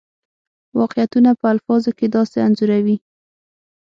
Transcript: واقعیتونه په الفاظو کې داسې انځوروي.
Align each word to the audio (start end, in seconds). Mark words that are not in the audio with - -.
واقعیتونه 0.79 1.29
په 1.39 1.45
الفاظو 1.53 1.91
کې 1.97 2.07
داسې 2.15 2.37
انځوروي. 2.45 2.97